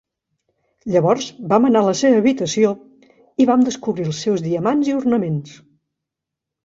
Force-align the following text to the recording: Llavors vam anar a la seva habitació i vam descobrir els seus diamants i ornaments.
Llavors 0.93 1.27
vam 1.51 1.67
anar 1.67 1.83
a 1.85 1.87
la 1.89 1.93
seva 1.99 2.17
habitació 2.21 2.73
i 3.45 3.47
vam 3.53 3.67
descobrir 3.71 4.09
els 4.13 4.23
seus 4.27 4.45
diamants 4.47 4.91
i 4.93 4.97
ornaments. 5.03 5.55